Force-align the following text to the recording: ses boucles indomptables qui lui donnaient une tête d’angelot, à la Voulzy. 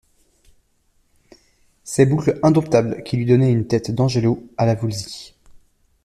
ses 1.83 2.07
boucles 2.07 2.39
indomptables 2.41 3.03
qui 3.03 3.17
lui 3.17 3.27
donnaient 3.27 3.51
une 3.51 3.67
tête 3.67 3.91
d’angelot, 3.91 4.43
à 4.57 4.65
la 4.65 4.73
Voulzy. 4.73 5.35